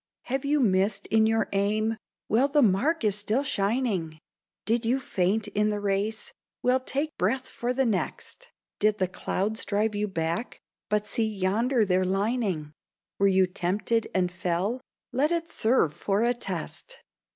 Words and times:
Have 0.23 0.45
you 0.45 0.59
missed 0.59 1.05
in 1.11 1.27
your 1.27 1.47
aim? 1.53 1.95
Well, 2.27 2.47
the 2.47 2.63
mark 2.63 3.03
is 3.03 3.15
still 3.15 3.43
shining. 3.43 4.17
Did 4.65 4.83
you 4.83 4.99
faint 4.99 5.47
in 5.49 5.69
the 5.69 5.79
race? 5.79 6.33
Well, 6.63 6.79
take 6.79 7.15
breath 7.19 7.47
for 7.47 7.71
the 7.71 7.85
next. 7.85 8.49
Did 8.79 8.97
the 8.97 9.07
clouds 9.07 9.63
drive 9.63 9.93
you 9.93 10.07
back? 10.07 10.59
But 10.89 11.05
see 11.05 11.27
yonder 11.27 11.85
their 11.85 12.03
lining. 12.03 12.71
Were 13.19 13.27
you 13.27 13.45
tempted 13.45 14.07
and 14.15 14.31
fell? 14.31 14.81
Let 15.13 15.29
it 15.31 15.51
serve 15.51 15.93
for 15.93 16.23
a 16.23 16.33
text. 16.33 16.97